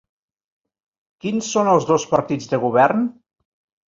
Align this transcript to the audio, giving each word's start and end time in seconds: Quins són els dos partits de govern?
Quins 1.25 1.49
són 1.55 1.69
els 1.73 1.85
dos 1.89 2.05
partits 2.13 2.49
de 2.55 2.61
govern? 2.65 3.05